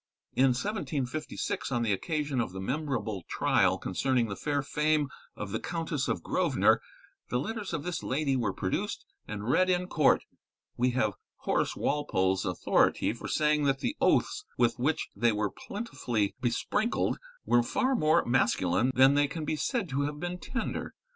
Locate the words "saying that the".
13.27-13.95